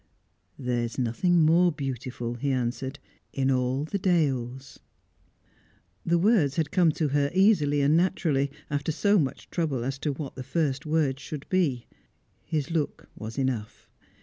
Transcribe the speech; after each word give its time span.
"There 0.57 0.81
is 0.81 0.97
nothing 0.97 1.43
more 1.43 1.71
beautiful," 1.71 2.33
he 2.33 2.51
answered, 2.51 2.97
"in 3.33 3.51
all 3.51 3.83
the 3.83 3.99
dales." 3.99 4.79
The 6.03 6.17
words 6.17 6.55
had 6.55 6.71
come 6.71 6.91
to 6.93 7.09
her 7.09 7.29
easily 7.35 7.81
and 7.81 7.95
naturally, 7.95 8.49
after 8.71 8.91
so 8.91 9.19
much 9.19 9.47
trouble 9.51 9.83
as 9.83 9.99
to 9.99 10.11
what 10.11 10.33
the 10.33 10.41
first 10.41 10.87
words 10.87 11.21
should 11.21 11.47
be. 11.49 11.85
His 12.43 12.71
look 12.71 13.09
was 13.15 13.37
enough. 13.37 13.91